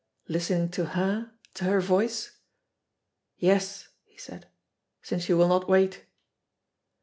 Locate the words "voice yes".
1.79-3.89